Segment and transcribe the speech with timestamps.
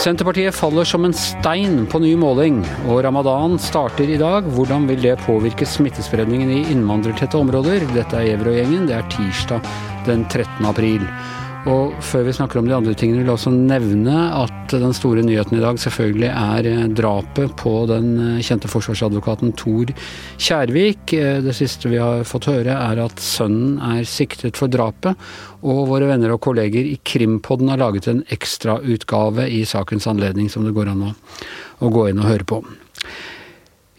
[0.00, 4.46] Senterpartiet faller som en stein på ny måling, og ramadan starter i dag.
[4.56, 7.84] Hvordan vil det påvirke smittespredningen i innvandrertette områder?
[7.92, 8.88] Dette er Gjevrøy-gjengen.
[8.88, 9.68] Det er tirsdag
[10.08, 10.64] den 13.
[10.64, 11.04] april.
[11.68, 15.20] Og før vi snakker om de andre tingene, vil jeg også nevne at den store
[15.26, 19.92] nyheten i dag selvfølgelig er eh, drapet på den eh, kjente forsvarsadvokaten Tor
[20.40, 21.12] Kjærvik.
[21.18, 25.20] Eh, det siste vi har fått høre er at sønnen er siktet for drapet,
[25.60, 30.64] og våre venner og kolleger i Krimpodden har laget en ekstrautgave i sakens anledning som
[30.64, 31.14] det går an å,
[31.84, 32.62] å gå inn og høre på.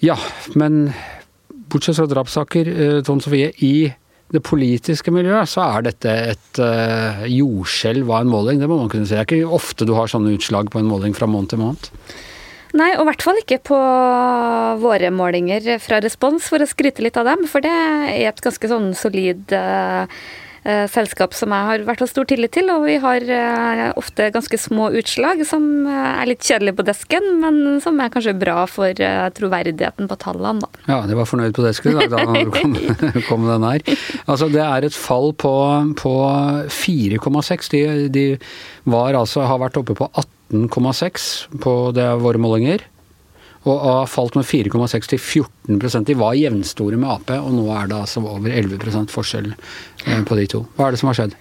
[0.02, 0.18] Ja,
[0.58, 0.88] men
[1.70, 2.74] bortsett fra drapssaker,
[3.06, 3.92] Tone Sofie, i
[4.32, 8.62] det politiske miljøet, så er dette et uh, jordskjelv av en måling.
[8.62, 9.16] Det må man kunne si.
[9.16, 11.92] Det er ikke ofte du har sånne utslag på en måling fra måned til måned.
[12.80, 13.78] Nei, og i hvert fall ikke på
[14.80, 17.44] våre målinger fra Respons, for å skryte litt av dem.
[17.52, 20.08] For det er et ganske sånn solid uh,
[20.64, 22.70] selskap som jeg har vært av stor tillit til.
[22.74, 27.28] Og vi har eh, ofte ganske små utslag som eh, er litt kjedelige på desken,
[27.42, 30.86] men som er kanskje bra for eh, troverdigheten på tallene, da.
[30.86, 32.78] Ja, de var fornøyd på desken i dag da når du kom,
[33.30, 33.86] kom den her.
[34.28, 35.56] Altså det er et fall på,
[36.02, 36.14] på
[36.82, 37.74] 4,6.
[37.74, 38.28] De, de
[38.90, 41.30] var altså, har vært oppe på 18,6
[41.64, 42.86] på det våre målinger
[43.70, 47.92] og har falt med 4,6 til 14% De var jevnstore med Ap, og nå er
[47.92, 50.66] det altså over 11 forskjell eh, på de to.
[50.78, 51.38] Hva er det som har skjedd?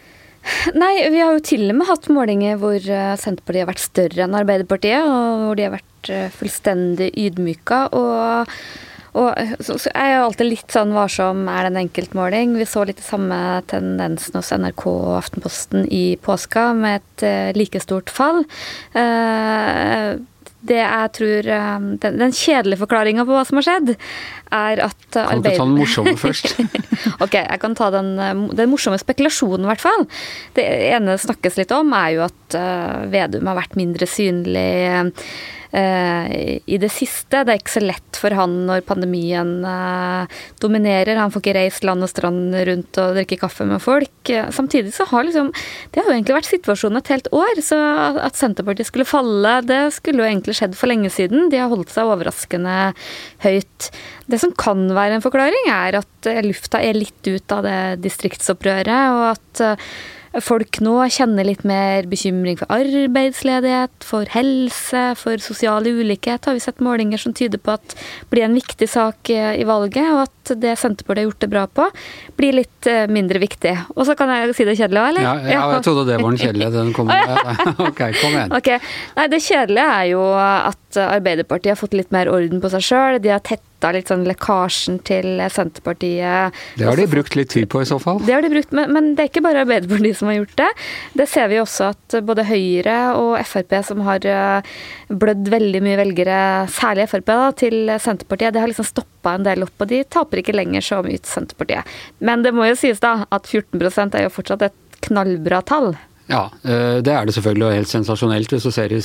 [0.73, 4.27] Nei, vi har jo til og med hatt målinger hvor eh, Senterpartiet har vært større
[4.27, 7.89] enn Arbeiderpartiet, og hvor de har vært eh, fullstendig ydmyka.
[7.97, 8.55] og
[9.11, 12.53] og så, så er jeg alltid litt sånn varsom er det en enkeltmåling.
[12.55, 13.35] Vi så litt samme
[13.67, 18.45] tendensen hos NRK og Aftenposten i påska, med et like stort fall.
[18.95, 20.23] Uh,
[20.67, 23.95] det jeg tror um, Den, den kjedelige forklaringa på hva som har skjedd,
[24.53, 26.53] er at Kan du ta den morsomme først?
[27.23, 30.05] ok, jeg kan ta den, um, den morsomme spekulasjonen, i hvert fall.
[30.59, 35.05] Det ene snakkes litt om, er jo at uh, Vedum har vært mindre synlig Eh,
[35.71, 37.45] i det siste.
[37.47, 41.21] Det er ikke så lett for han når pandemien eh, dominerer.
[41.21, 44.33] Han får ikke reist land og strand rundt og drikke kaffe med folk.
[44.55, 45.53] Samtidig så har liksom
[45.93, 47.63] Det har jo egentlig vært situasjonen et helt år.
[47.65, 47.79] Så
[48.21, 51.49] at Senterpartiet skulle falle, det skulle jo egentlig skjedd for lenge siden.
[51.53, 52.79] De har holdt seg overraskende
[53.45, 53.91] høyt.
[54.31, 59.15] Det som kan være en forklaring, er at lufta er litt ut av det distriktsopprøret,
[59.15, 59.63] og at
[60.39, 66.63] folk nå kjenner litt mer bekymring for arbeidsledighet, for helse, for sosial ulikhet, har vi
[66.63, 67.97] sett målinger som tyder på at
[68.31, 71.65] blir en viktig sak eh, i valget, og at det Senterpartiet har gjort det bra
[71.67, 71.89] på,
[72.39, 73.75] blir litt eh, mindre viktig.
[73.97, 75.27] Og så kan jeg si det kjedelige òg, eller?
[75.27, 76.71] Ja, ja, jeg trodde det var den kjedelige.
[76.79, 77.11] Den kom.
[77.91, 78.55] ok, kom igjen.
[78.61, 78.79] Okay.
[79.19, 83.19] Nei, det kjedelige er jo at Arbeiderpartiet har fått litt mer orden på seg sjøl.
[83.23, 86.57] De har tetta litt sånn lekkasjen til Senterpartiet.
[86.81, 88.21] Det har de brukt litt tid på i så fall?
[88.27, 90.69] Det har de brukt, men, men det er ikke bare Arbeiderpartiet som har gjort det.
[91.23, 94.75] Det ser vi også at både Høyre og Frp, som har eh,
[95.09, 96.43] blødd veldig mye velgere,
[96.75, 100.43] særlig Frp, da, til Senterpartiet, det har liksom stoppa en del opp, og de taper
[100.43, 101.99] ikke lenger så mye til Senterpartiet.
[102.19, 105.95] Men det må jo sies da at 14 er jo fortsatt et knallbra tall.
[106.31, 109.01] Ja, eh, det er det selvfølgelig, og helt sensasjonelt hvis du ser i,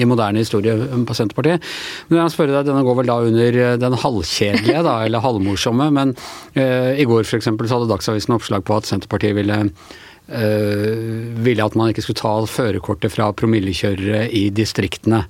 [0.00, 0.74] i moderne historie
[1.06, 1.64] på Senterpartiet.
[2.08, 5.90] Men jeg spørre deg, denne går vel da under eh, den halvkjedelige, da, eller halvmorsomme.
[5.94, 6.14] Men
[6.56, 7.50] uh, i går f.eks.
[7.50, 11.00] så hadde Dagsavisen oppslag på at Senterpartiet ville uh,
[11.44, 15.26] ville at man ikke skulle ta førerkortet fra promillekjørere i distriktene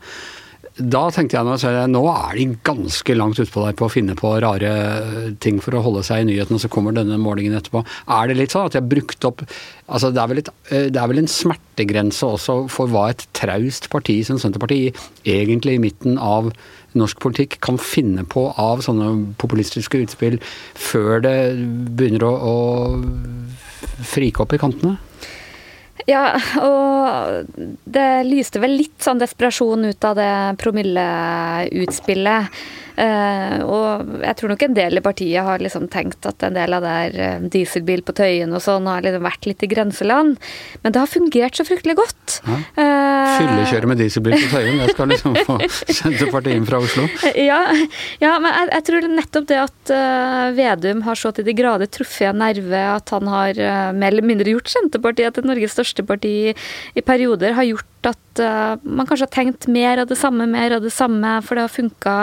[0.81, 4.33] da tenkte jeg at nå er de ganske langt utpå der på å finne på
[4.43, 4.73] rare
[5.43, 7.83] ting for å holde seg i nyhetene, og så kommer denne målingen etterpå.
[8.17, 9.45] Er det litt sånn at de har brukt opp
[9.91, 13.27] altså det er, vel et, eh, det er vel en smertegrense også for hva et
[13.37, 16.53] traust parti som Senterpartiet, egentlig i midten av
[16.99, 20.41] norsk politikk, kan finne på av sånne populistiske utspill
[20.79, 21.37] før det
[21.99, 24.99] begynner å, å frike opp i kantene?
[26.09, 27.47] Ja, og
[27.85, 32.61] det lyste vel litt sånn desperasjon ut av det promilleutspillet.
[33.01, 36.75] Uh, og jeg tror nok en del i partiet har liksom tenkt at en del
[36.77, 40.37] av det er uh, dieselbil på Tøyen og sånn har liksom vært litt i grenseland.
[40.83, 42.37] Men det har fungert så fryktelig godt.
[42.45, 42.59] Ja.
[42.77, 45.57] Uh, Fyllekjøre med dieselbil på Tøyen, det skal liksom få
[46.01, 47.07] Senterpartiet inn fra Oslo?
[47.41, 47.63] Ja,
[48.21, 49.95] ja men jeg, jeg, tror nettopp det at
[50.57, 53.57] Vedum har så til de grader truffet en nerve, at han har
[53.97, 58.81] mer eller mindre gjort Senterpartiet til Norges største parti i perioder, har gjort at uh,
[58.83, 61.73] man kanskje har tenkt mer av det samme, mer av det samme, for det har
[61.73, 62.17] funka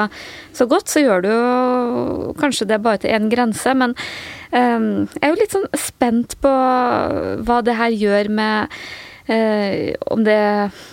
[0.57, 3.73] så godt, så gjør du jo kanskje det bare til én grense.
[3.77, 3.95] Men
[4.51, 6.53] um, jeg er jo litt sånn spent på
[7.47, 8.79] hva det her gjør med
[9.27, 10.37] om det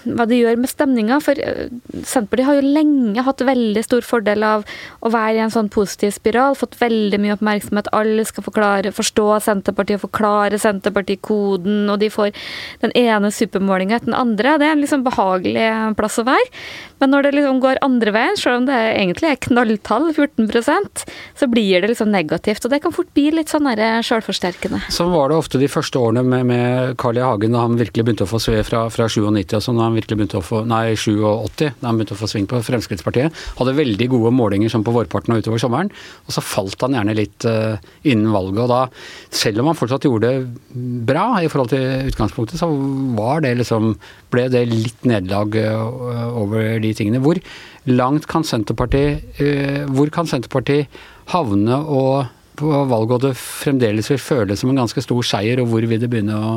[0.05, 1.21] Hva det gjør med stemninga.
[1.23, 1.71] For eh,
[2.03, 4.65] Senterpartiet har jo lenge hatt veldig stor fordel av
[5.05, 6.57] å være i en sånn positiv spiral.
[6.59, 7.91] Fått veldig mye oppmerksomhet.
[7.95, 11.87] Alle skal forklare, forstå Senterpartiet og forklare Senterpartikoden.
[11.93, 12.35] Og de får
[12.85, 14.57] den ene supermålinga etter den andre.
[14.59, 16.51] Det er en liksom behagelig plass å være.
[17.03, 21.05] Men når det liksom går andre veien, selv om det egentlig er knalltall, 14%
[21.39, 22.65] så blir det liksom negativt.
[22.65, 23.69] Og det kan fort bli litt sånn
[24.05, 24.83] sjølforsterkende.
[24.95, 27.25] Sånn var det ofte de første årene med, med Carl I.
[27.25, 29.97] Hagen, da han virkelig begynte å få sve fra, fra 97 og sånn, da han
[29.99, 33.41] virkelig begynte å få Nei, 87, da han begynte å få sving på Fremskrittspartiet.
[33.59, 35.93] Hadde veldig gode målinger sånn på vårparten og utover sommeren.
[36.27, 38.63] Og så falt han gjerne litt uh, innen valget.
[38.65, 38.81] Og da,
[39.35, 42.71] selv om han fortsatt gjorde det bra i forhold til utgangspunktet, så
[43.19, 43.95] var det liksom
[44.35, 47.23] ble det litt nederlag uh, over de tingene.
[47.25, 47.41] Hvor
[47.91, 52.25] langt kan Senterpartiet uh, Hvor kan Senterpartiet havne og
[52.59, 56.37] på valgåret fremdeles vil føles som en ganske stor seier, og hvor vil det begynne
[56.39, 56.53] å,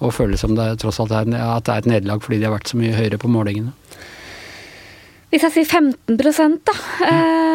[0.00, 2.56] å føle som det tross alt er, at det er et nederlag fordi de har
[2.56, 3.72] vært så mye høyere på målingene?
[5.32, 6.78] Hvis jeg sier 15% da.
[7.06, 7.45] Mm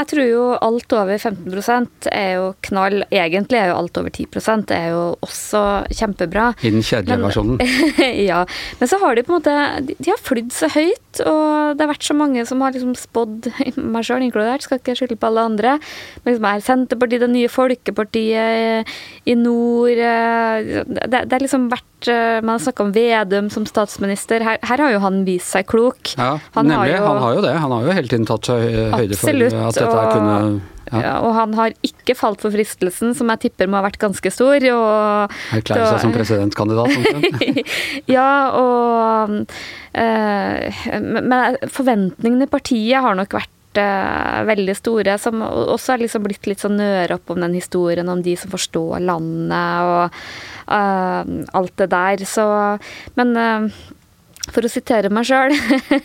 [0.00, 3.02] jeg tror jo alt over 15% er jo knall.
[3.12, 4.26] Egentlig er jo alt over 10
[4.70, 5.62] det er jo også
[5.92, 6.46] kjempebra.
[6.64, 7.60] I den kjedelige versjonen.
[8.30, 8.44] ja.
[8.80, 9.56] Men så har de på en måte
[10.00, 13.50] De har flydd så høyt, og det har vært så mange som har liksom spådd,
[13.92, 15.76] meg sjøl inkludert, skal ikke skylde på alle andre,
[16.22, 18.88] men liksom er Senterpartiet det nye folkepartiet
[19.28, 24.44] i nord Det, det er liksom vært eh, Man har snakka om Vedum som statsminister.
[24.46, 26.14] Her, her, har jo han vist seg klok.
[26.16, 26.96] Ja, han nemlig.
[26.96, 27.54] Har jo, han har jo det.
[27.60, 28.66] Han har jo hele tiden tatt seg
[28.96, 30.36] høyde for at dette og, kunne
[30.90, 31.00] ja.
[31.04, 34.32] Ja, og han har ikke falt for fristelsen, som jeg tipper må ha vært ganske
[34.34, 34.58] stor.
[34.58, 36.90] Erklære seg som presidentkandidat?
[38.16, 39.36] ja, og
[39.94, 46.46] øh, Men forventningene i partiet har nok vært veldig store, som også har liksom blitt
[46.48, 50.18] litt sånn nøre opp om den historien om de som forstår landet og
[50.72, 51.22] uh,
[51.54, 52.24] alt det der.
[52.26, 52.44] Så
[53.14, 53.70] Men uh,
[54.48, 55.52] for å sitere meg sjøl,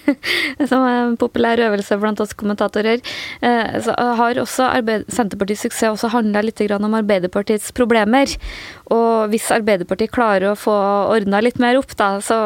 [0.70, 3.00] som er en populær øvelse blant oss kommentatorer,
[3.40, 4.68] eh, så har også
[5.08, 8.30] Senterpartiets suksess også handla litt om Arbeiderpartiets problemer.
[8.94, 10.76] Og hvis Arbeiderpartiet klarer å få
[11.16, 12.38] ordna litt mer opp, da, så,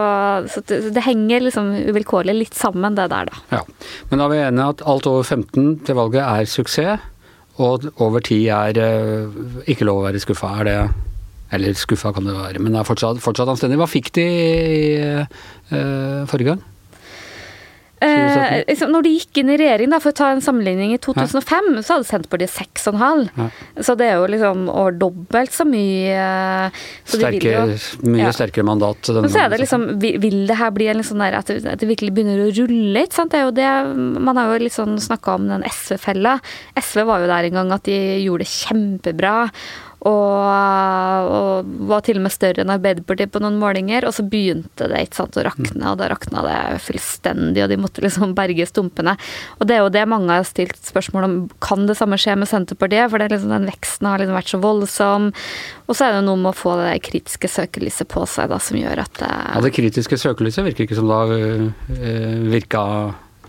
[0.51, 3.43] så det henger liksom uvilkårlig litt sammen, det der, da.
[3.59, 3.63] Ja.
[4.09, 7.07] Men da er vi enige at alt over 15 til valget er suksess,
[7.59, 10.53] og over 10 er uh, ikke lov å være skuffa.
[10.61, 10.77] Er det
[11.55, 13.79] eller skuffa kan det være, men det er fortsatt, fortsatt anstendig.
[13.81, 14.27] Hva fikk de
[15.73, 16.67] uh, forrige gang?
[17.99, 20.99] Eh, liksom, når de gikk inn i regjering, da, for å ta en sammenligning, i
[21.03, 21.81] 2005 ja.
[21.83, 23.25] så hadde Senterpartiet 6,5.
[23.35, 23.47] Ja.
[23.83, 26.69] Så det er jo liksom over dobbelt så mye.
[27.03, 27.65] Så Sterke, jo,
[28.07, 28.31] mye ja.
[28.35, 29.11] sterkere mandat.
[29.17, 31.83] Men så er det liksom, vil det her bli en sånn der, at det, at
[31.83, 33.03] det virkelig begynner å rulle?
[33.03, 33.35] ikke sant?
[33.35, 33.67] Det er jo det,
[34.29, 36.37] Man har jo litt sånn snakka om den SV-fella.
[36.79, 39.37] SV var jo der en gang at de gjorde det kjempebra.
[40.07, 44.07] Og, og, var til og med større enn Arbeiderpartiet på noen målinger.
[44.07, 47.79] Og så begynte det ikke sant, å rakne, og da rakna det fullstendig, og de
[47.81, 49.17] måtte liksom berge stumpene.
[49.59, 51.37] Og det er jo det mange har stilt spørsmål om.
[51.63, 53.11] Kan det samme skje med Senterpartiet?
[53.11, 55.31] For liksom, den veksten har liksom vært så voldsom.
[55.89, 58.79] Og så er det noe med å få det kritiske søkelyset på seg da, som
[58.79, 61.33] gjør at det Ja, det kritiske søkelyset virker ikke som det har
[62.49, 62.83] virka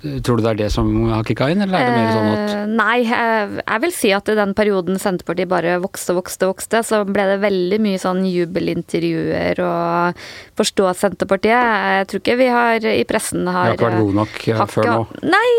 [0.01, 2.53] Tror du det er det som har kicka inn, eller er det mer sånn at
[2.55, 7.03] eh, Nei, jeg vil si at i den perioden Senterpartiet bare vokste, vokste, vokste, så
[7.05, 10.23] ble det veldig mye sånn jubelintervjuer og
[10.61, 11.53] forstå Senterpartiet.
[12.01, 14.69] Jeg tror ikke vi har i pressen har Vi har ikke vært gode nok ja,
[14.71, 15.03] før nå?
[15.35, 15.51] Nei,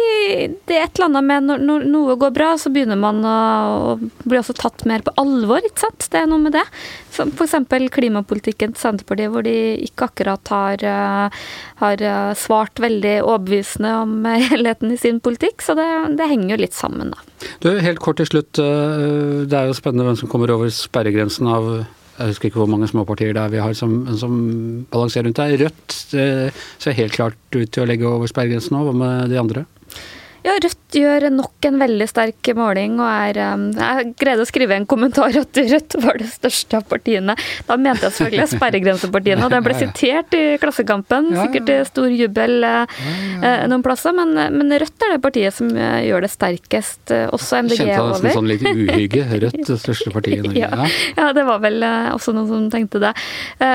[0.65, 3.37] det er et eller annet med når, når noe går bra, så begynner man å,
[3.93, 6.09] å bli også tatt mer på alvor, ikke sant.
[6.09, 6.65] Det er noe med det.
[7.13, 7.57] Som f.eks.
[7.93, 9.55] klimapolitikken til Senterpartiet, hvor de
[9.85, 11.41] ikke akkurat har, eh,
[11.83, 15.63] har eh, svart veldig overbevisende om helheten i sin politikk.
[15.65, 15.87] Så det,
[16.19, 17.49] det henger jo litt sammen, da.
[17.63, 18.61] Du, helt kort til slutt.
[18.61, 21.73] Eh, det er jo spennende hvem som kommer over sperregrensen av
[22.21, 24.33] jeg husker ikke hvor mange småpartier det er vi har som, som
[24.91, 25.55] balanserer rundt der.
[25.57, 28.83] Rødt ser helt klart ut til å legge over sperregrensen nå.
[28.85, 29.63] Hva med de andre?
[30.45, 30.53] Ja,
[30.91, 34.85] Rødt gjør nok en veldig sterk måling og er um, Jeg greide å skrive en
[34.89, 37.35] kommentar at Rødt var det største av partiene.
[37.63, 41.29] Da mente jeg selvfølgelig sperregrensepartiene, og det ble sitert i Klassekampen.
[41.37, 42.97] Sikkert i stor jubel eh,
[43.39, 47.15] eh, noen plasser, men, men, Rødt er det partiet som eh, gjør det sterkest.
[47.37, 47.87] Også MDG over.
[47.87, 49.23] Kjente nesten sånn litt uhygge.
[49.45, 50.59] Rødt, det største partiet i Norge.
[50.71, 51.81] Ja, ja, det var vel
[52.11, 53.15] også noen som tenkte det.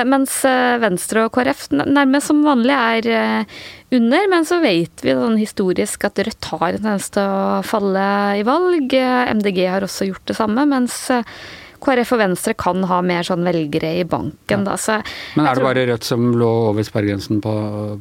[0.07, 0.37] Mens
[0.81, 3.49] Venstre og KrF nærmest som vanlig er
[3.95, 8.07] under, men så vet vi sånn historisk at Rødt har en tendens til å falle
[8.39, 8.91] i valg.
[8.91, 10.97] MDG har også gjort det samme, mens
[11.83, 14.77] KrF og Venstre kan ha mer sånn velgere i banken, da.
[14.81, 14.99] Så
[15.37, 17.53] Men er det bare Rødt som lå over sperregrensen på,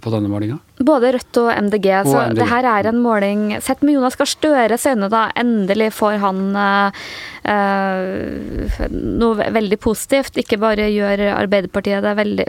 [0.03, 0.59] på denne målinga?
[0.87, 1.89] Både Rødt og MDG.
[2.03, 2.41] Og så MDG.
[2.41, 5.27] det her er en måling Sett med Jonas Gahr Støres øyne, da.
[5.39, 7.07] Endelig får han eh,
[7.53, 10.41] eh, noe veldig positivt.
[10.41, 12.49] Ikke bare gjør Arbeiderpartiet det veldig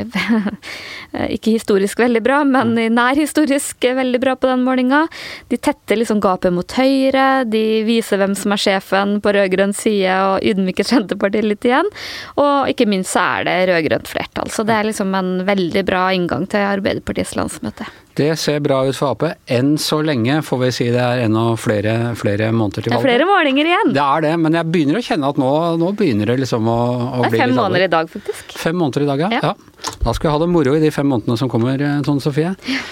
[1.35, 5.05] Ikke historisk veldig bra, men nærhistorisk nær historisk veldig bra på den målinga.
[5.51, 10.17] De tetter liksom gapet mot Høyre, de viser hvem som er sjefen på rød-grønn side
[10.27, 11.16] og ydmyker Senterpartiet
[11.47, 11.89] litt igjen.
[12.37, 14.49] Og ikke minst så er det rød-grønt flertall.
[14.49, 17.85] Så det er liksom en veldig bra inngang til Arbeiderpartiets landsmøte.
[18.17, 19.23] Det ser bra ut for Ap.
[19.45, 22.97] Enn så lenge får vi si det er ennå flere, flere måneder til Det er
[22.97, 23.09] valget.
[23.11, 23.93] flere målinger igjen.
[23.93, 26.79] Det er det, men jeg begynner å kjenne at nå, nå begynner det liksom å,
[27.19, 28.57] å Det bli er fem måneder i dag, faktisk.
[28.57, 29.29] Fem måneder i dag, ja.
[29.37, 29.51] Ja.
[29.51, 29.93] ja.
[30.01, 32.55] Da skal vi ha det moro i de fem månedene som kommer, eh, Tone Sofie.
[32.65, 32.89] Eh,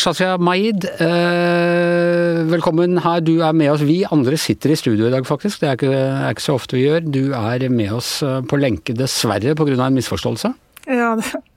[0.00, 3.20] Shazia Maid, eh, velkommen her.
[3.20, 3.82] Du er med oss.
[3.84, 5.60] Vi andre sitter i studio i dag, faktisk.
[5.60, 7.04] Det er ikke, er ikke så ofte vi gjør.
[7.12, 9.86] Du er med oss eh, på lenke, dessverre, pga.
[9.86, 10.54] en misforståelse.
[10.88, 11.49] Ja, det-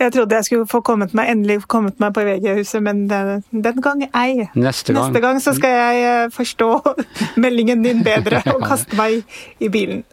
[0.00, 3.82] jeg trodde jeg skulle få kommet meg, endelig kommet meg på VG-huset, men den, den
[3.84, 4.48] gang ei.
[4.54, 5.08] Neste gang.
[5.08, 6.70] Neste gang så skal jeg eh, forstå
[7.44, 9.22] meldingen din bedre og kaste meg
[9.62, 10.04] i bilen.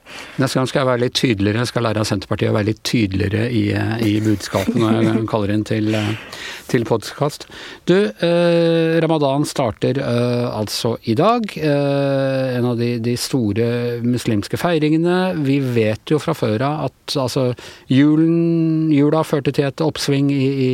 [0.41, 1.63] Neste gang skal jeg være litt tydeligere.
[1.63, 3.65] Jeg skal lære av Senterpartiet å være litt tydeligere i,
[4.05, 6.11] i budskapet når jeg kaller inn til, eh,
[6.71, 7.47] til podkast.
[7.89, 11.45] Du, eh, ramadan starter eh, altså i dag.
[11.57, 13.67] Eh, en av de, de store
[14.05, 15.35] muslimske feiringene.
[15.45, 17.47] Vi vet jo fra før av at altså,
[17.91, 20.71] julen, jula førte til et oppsving i, i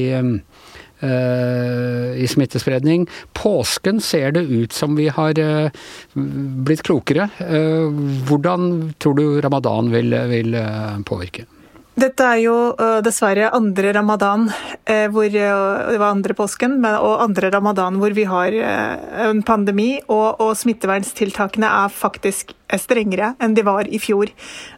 [1.01, 3.07] eh, i smittespredning.
[3.33, 5.71] Påsken ser det ut som vi har eh,
[6.13, 7.29] blitt klokere.
[7.39, 7.89] Eh,
[8.27, 10.55] Hvordan tror du ramadan vil, vil
[11.07, 11.47] påvirke?
[12.01, 12.53] Dette er jo
[13.03, 14.45] dessverre andre ramadan,
[15.11, 15.43] hvor det
[15.99, 18.55] var andre påsken, og andre ramadan hvor vi har
[19.27, 24.31] en pandemi, og, og smitteverntiltakene er faktisk strengere enn de var i fjor.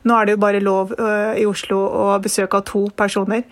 [0.10, 0.98] Nå er det jo bare lov
[1.38, 3.46] i Oslo å besøke av to personer.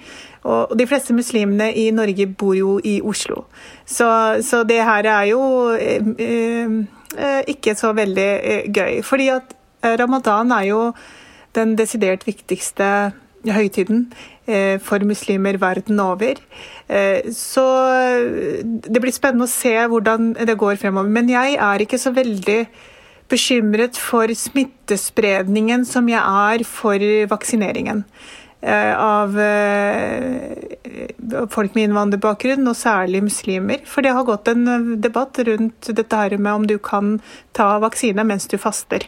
[0.43, 3.45] Og de fleste muslimene i Norge bor jo i Oslo.
[3.85, 4.07] Så,
[4.41, 5.41] så det her er jo
[5.75, 6.77] eh, eh,
[7.17, 9.01] eh, ikke så veldig eh, gøy.
[9.05, 9.57] Fordi at
[10.01, 10.81] ramadan er jo
[11.57, 14.11] den desidert viktigste høytiden
[14.85, 16.37] for muslimer verden over.
[17.33, 17.63] Så
[18.61, 21.09] det blir spennende å se hvordan det går fremover.
[21.09, 22.59] Men jeg er ikke så veldig
[23.31, 28.05] bekymret for smittespredningen som jeg er for vaksineringen.
[28.61, 33.81] Eh, Av eh, folk med innvandrerbakgrunn, og særlig muslimer.
[33.87, 37.17] For det har gått en eh, debatt rundt dette her med om du kan
[37.57, 39.07] ta vaksine mens du faster.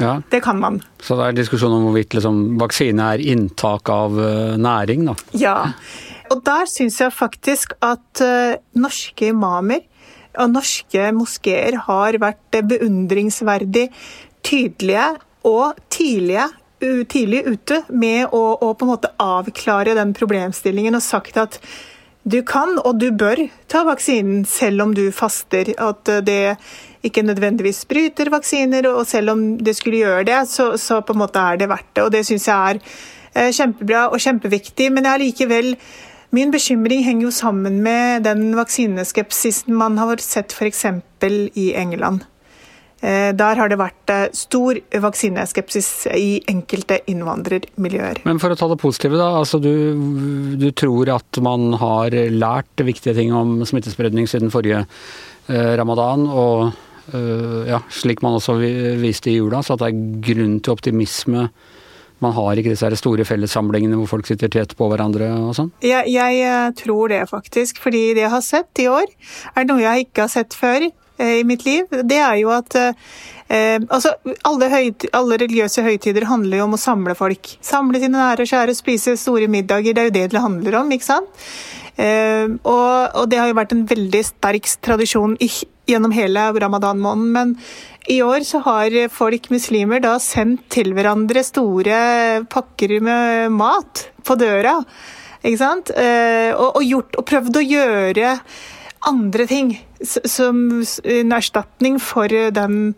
[0.00, 0.78] Ja, Det kan man.
[1.02, 4.16] Så det er diskusjon om hvorvidt liksom, vaksine er inntak av
[4.56, 5.14] næring, da.
[5.36, 5.56] Ja.
[6.32, 8.22] Og der syns jeg faktisk at
[8.72, 9.82] norske imamer
[10.38, 13.90] og norske moskeer har vært beundringsverdig
[14.46, 15.06] tydelige
[15.46, 16.48] og tidlige,
[16.80, 21.60] tidlig ute med å, å på en måte avklare den problemstillingen og sagt at
[22.28, 25.72] du kan og du bør ta vaksinen selv om du faster.
[25.80, 26.56] At eh, det
[27.06, 31.22] ikke nødvendigvis bryter vaksiner, og selv om det skulle gjøre det, så, så på en
[31.22, 32.04] måte er det verdt det.
[32.04, 32.82] Og det syns jeg er
[33.34, 34.90] eh, kjempebra og kjempeviktig.
[34.92, 35.76] Men jeg er likevel
[36.30, 40.84] Min bekymring henger jo sammen med den vaksineskepsisen man har sett f.eks.
[41.58, 42.22] i England.
[43.00, 44.76] Eh, Der har det vært eh, stor
[45.06, 48.22] vaksineskepsis i enkelte innvandrermiljøer.
[48.28, 49.30] Men for å ta det positive, da.
[49.40, 49.72] Altså du,
[50.60, 56.70] du tror at man har lært viktige ting om smittespredning siden forrige eh, ramadan, og
[57.14, 58.58] eh, ja, slik man også
[59.00, 61.48] viste i jula, så at det er grunn til optimisme.
[62.20, 65.70] Man har ikke disse store fellessamlingene hvor folk sitter tett på hverandre og sånn.
[65.80, 67.80] Jeg, jeg eh, tror det, faktisk.
[67.80, 69.08] Fordi det jeg har sett i år,
[69.56, 70.90] er noe jeg ikke har sett før
[71.20, 71.90] i mitt liv.
[71.90, 73.10] Det er jo at eh,
[73.48, 74.14] eh, altså,
[74.48, 77.54] alle, høyt, alle religiøse høytider handler jo om å samle folk.
[77.64, 79.96] Samle sine nære og kjære, spise store middager.
[79.96, 81.46] Det er jo det det handler om, ikke sant?
[82.00, 85.50] Eh, og, og det har jo vært en veldig sterk tradisjon i,
[85.90, 87.32] gjennom hele ramadan-måneden.
[87.36, 87.56] Men
[88.10, 92.00] i år så har folk, muslimer, da sendt til hverandre store
[92.50, 94.78] pakker med mat på døra.
[95.40, 95.92] Ikke sant?
[95.96, 98.34] Eh, og, og, gjort, og prøvd å gjøre
[99.08, 99.70] andre ting
[100.04, 102.94] som en erstatning for den,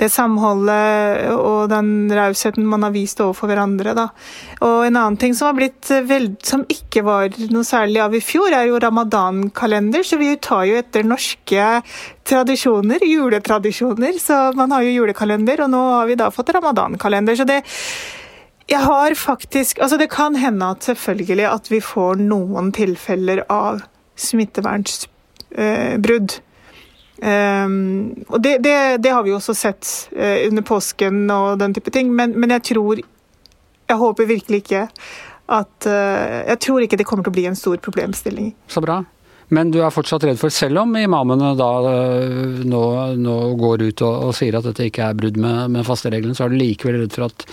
[0.00, 3.94] det samholdet og den rausheten man har vist overfor hverandre.
[3.96, 4.06] Da.
[4.64, 8.16] Og en annen ting som har blitt eh, veld, som ikke var noe særlig av
[8.16, 10.04] i fjor, er jo ramadan-kalender.
[10.04, 11.70] Så vi tar jo etter norske
[12.26, 14.20] tradisjoner, juletradisjoner.
[14.20, 17.36] Så man har jo julekalender, og nå har vi da fått ramadan-kalender.
[17.36, 17.62] Så det
[18.66, 23.84] jeg har faktisk Altså, det kan hende at selvfølgelig at vi får noen tilfeller av
[25.56, 26.40] smittevernsbrudd.
[27.16, 31.88] Um, og det, det, det, har vi også sett uh, under påsken og den type
[31.90, 34.82] ting, men, men, jeg tror Jeg håper virkelig ikke
[35.48, 38.52] at uh, Jeg tror ikke det kommer til å bli en stor problemstilling.
[38.68, 38.98] Så bra.
[39.48, 41.72] Men du er fortsatt redd for, selv om imamene da
[42.66, 42.84] nå,
[43.16, 43.34] nå,
[43.64, 46.52] går ut og, og, sier at dette ikke er brudd med, med fastereglene, så er
[46.52, 47.48] du likevel redd for at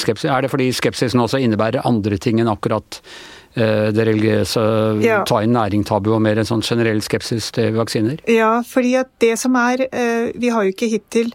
[0.00, 4.62] skepsis Er det fordi skepsisen også innebærer andre ting enn akkurat Eh, det religiøse
[5.02, 5.22] ja.
[5.26, 8.20] ta inn næring-tabu og mer en sånn generell skepsis til vaksiner?
[8.30, 11.32] Ja, fordi at det som er eh, Vi har jo ikke hittil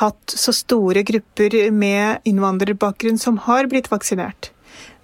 [0.00, 4.50] hatt så store grupper med innvandrerbakgrunn som har blitt vaksinert.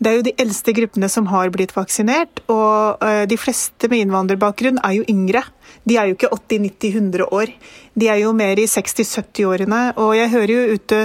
[0.02, 4.02] Det er jo de eldste gruppene som har blitt vaksinert, og eh, de fleste med
[4.02, 5.44] innvandrerbakgrunn er jo yngre.
[5.86, 7.52] De er jo ikke 80-90-100 år.
[7.94, 9.82] De er jo mer i 60-70-årene.
[10.02, 11.02] Og jeg hører jo ute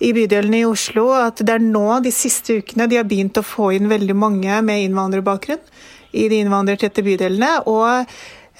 [0.00, 3.46] i bydelene i Oslo at det er nå, de siste ukene, de har begynt å
[3.46, 5.62] få inn veldig mange med innvandrerbakgrunn
[6.14, 7.50] i de innvandrertette bydelene.
[7.70, 8.06] Og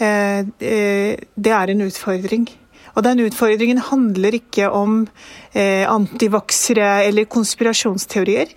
[0.02, 2.48] eh, eh, det er en utfordring.
[2.96, 5.04] Og den utfordringen handler ikke om
[5.54, 8.50] eh, antivaksere eller konspirasjonsteorier.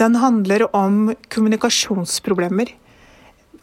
[0.00, 2.72] Den handler om kommunikasjonsproblemer.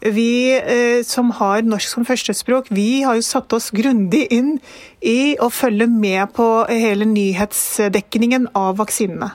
[0.00, 4.52] Vi eh, som har norsk som førstespråk, vi har jo satt oss grundig inn
[5.02, 9.32] i å følge med på hele nyhetsdekningen av vaksinene.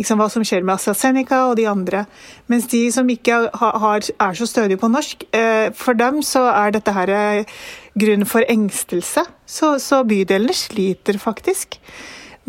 [0.00, 2.06] Liksom hva som skjer med AstraZeneca og de andre.
[2.48, 6.72] Mens de som ikke har, er så stødige på norsk, eh, for dem så er
[6.72, 7.58] dette her eh,
[8.00, 9.26] grunn for engstelse.
[9.44, 11.76] Så, så bydelene sliter faktisk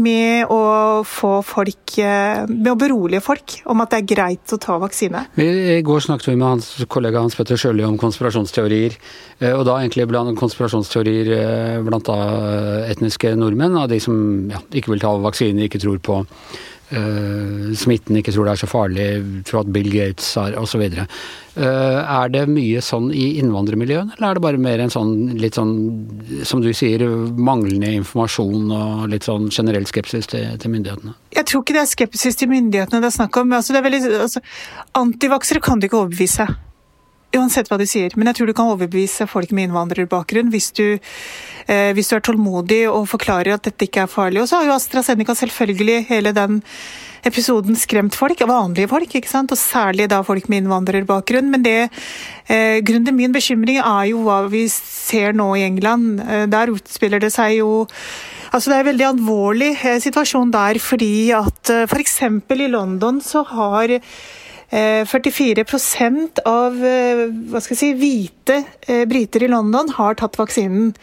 [0.02, 0.62] med å
[1.08, 5.26] få folk eh, Med å berolige folk om at det er greit å ta vaksine.
[5.42, 8.98] I går snakket vi med hans kollega Hans Petter Sjøli om konspirasjonsteorier.
[9.40, 12.20] Eh, og da egentlig blant konspirasjonsteorier eh, blant da
[12.92, 14.18] etniske nordmenn, av de som
[14.52, 16.22] ja, ikke vil ta vaksine, ikke tror på
[16.92, 19.08] uh, smitten, ikke tror det er så farlig,
[19.48, 20.84] tror at Bill Gates har osv.
[20.92, 25.60] Uh, er det mye sånn i innvandrermiljøene, eller er det bare mer en sånn litt
[25.60, 25.76] sånn,
[26.48, 27.04] som du sier,
[27.38, 31.16] manglende informasjon og litt sånn generell skepsis til, til myndighetene?
[31.36, 33.56] Jeg tror ikke det er skepsis til myndighetene det er snakk om.
[33.58, 34.44] Altså, det er veldig, altså,
[35.00, 36.50] antivaksere kan du ikke overbevise.
[37.32, 41.00] Uansett hva du sier, men jeg tror du kan overbevise folk med innvandrerbakgrunn hvis du,
[41.68, 44.42] eh, hvis du er tålmodig og forklarer at dette ikke er farlig.
[44.42, 46.60] Og så har jo AstraZeneca selvfølgelig hele den
[47.28, 49.54] episoden skremt folk, vanlige folk, ikke sant?
[49.54, 51.52] og særlig da folk med innvandrerbakgrunn.
[51.54, 51.90] Men det,
[52.48, 56.20] eh, grunnen til min bekymring er jo hva vi ser nå i England.
[56.20, 57.88] Eh, der utspiller det seg jo
[58.52, 62.18] Altså Det er en veldig alvorlig eh, situasjon der, fordi at eh, f.eks.
[62.52, 63.94] i London så har
[64.72, 70.94] 44 eh, av eh, si, hvite eh, briter i London har tatt vaksinen.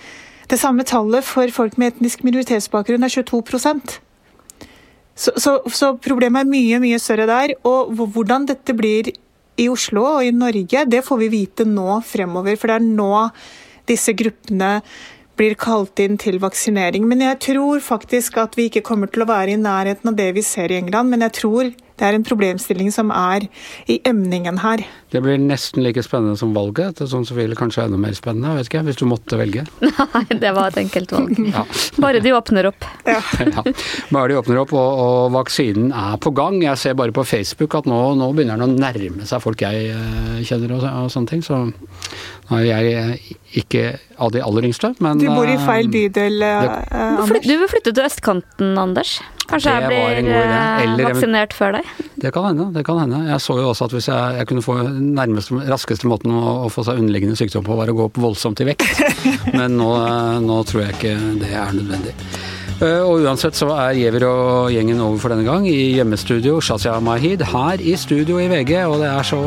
[0.48, 3.42] Det samme tallet for folk med etnisk minoritetsbakgrunn er 22
[5.18, 7.52] så, så, så problemet er mye, mye større der.
[7.66, 9.10] Og hvordan dette blir
[9.58, 12.56] i Oslo og i Norge, det får vi vite nå fremover.
[12.56, 13.12] For det er nå
[13.90, 14.78] disse gruppene
[15.38, 17.04] blir kalt inn til vaksinering.
[17.10, 20.30] Men jeg tror faktisk at vi ikke kommer til å være i nærheten av det
[20.38, 21.10] vi ser i England.
[21.10, 23.48] Men jeg tror det er en problemstilling som er
[23.90, 24.84] i emningen her.
[25.10, 26.98] Det blir nesten like spennende som valget.
[26.98, 29.64] Det er sånn Sofie, kanskje enda mer spennende, vet ikke, hvis du måtte velge?
[30.14, 31.34] Nei, det var et enkelt valg.
[31.48, 31.62] Ja.
[32.02, 32.84] Bare de åpner opp.
[33.08, 33.18] Ja.
[33.56, 33.62] ja.
[34.12, 36.58] Bare de åpner opp, og, og, vaksinen er på gang.
[36.62, 39.94] Jeg ser bare på Facebook at nå, nå begynner den å nærme seg folk jeg
[39.96, 41.42] uh, kjenner og, og, sånne ting.
[41.46, 43.84] Så nå er jeg ikke
[44.20, 47.48] av de aller yngste, men Du bor i feil eh, bydel, uh, Anders.
[47.48, 49.18] Du vil flytte til østkanten, Anders?
[49.48, 51.92] Kanskje jeg blir eh, vaksinert før deg?
[52.20, 52.66] Det kan hende.
[52.74, 53.22] det kan hende.
[53.30, 56.68] Jeg så jo også at hvis jeg, jeg kunne få nærmeste, raskeste måten å, å,
[56.72, 58.84] få seg underliggende sykdom på, var å gå opp voldsomt i vekt.
[59.58, 62.14] Men nå, eh, nå tror jeg ikke det er nødvendig.
[62.78, 67.00] Eh, og uansett så er Giæver og gjengen over for denne gang i hjemmestudio Shazia
[67.02, 68.70] Mahid her i studio i VG.
[68.86, 69.40] Og det er så,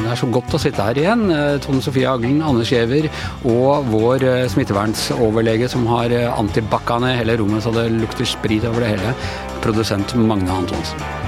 [0.00, 1.28] det er så godt å sitte her igjen.
[1.30, 3.06] Eh, Tone Sofie Aglen, Anders Giæver
[3.46, 8.96] og vår eh, smittevernsoverlege som har antibac-ene hele rommet så det lukter sprit over det
[8.96, 9.16] hele,
[9.62, 11.27] produsent Magne Antonsen.